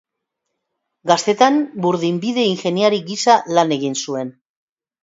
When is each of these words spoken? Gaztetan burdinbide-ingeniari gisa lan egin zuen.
Gaztetan 1.11 1.61
burdinbide-ingeniari 1.85 3.05
gisa 3.13 3.39
lan 3.57 3.79
egin 3.81 4.03
zuen. 4.07 4.35